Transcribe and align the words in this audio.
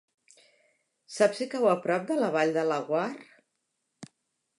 Saps 1.17 1.41
si 1.41 1.47
cau 1.51 1.67
a 1.71 1.75
prop 1.83 2.07
de 2.13 2.17
la 2.21 2.31
Vall 2.37 2.55
de 2.57 2.63
Laguar? 2.71 3.05